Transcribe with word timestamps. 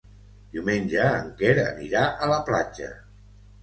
Diumenge 0.55 1.05
en 1.19 1.29
Quer 1.43 1.53
anirà 1.69 2.05
a 2.29 2.35
la 2.37 2.43
platja. 2.53 2.95